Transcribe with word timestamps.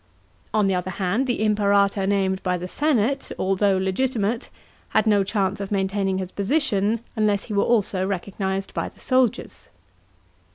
On 0.51 0.65
the 0.65 0.73
other 0.73 0.89
hand 0.89 1.27
the 1.27 1.43
Imperator 1.43 2.07
named 2.07 2.41
by 2.41 2.57
the 2.57 2.67
senate, 2.67 3.31
although 3.37 3.77
legitimate, 3.77 4.49
had 4.89 5.05
no 5.05 5.23
chance 5.23 5.59
of 5.59 5.71
maintaining 5.71 6.17
his 6.17 6.31
position 6.31 7.01
unless 7.15 7.43
he 7.43 7.53
were 7.53 7.61
also 7.61 8.07
recog 8.07 8.35
nised 8.37 8.73
by 8.73 8.89
the 8.89 8.99
soldiers. 8.99 9.69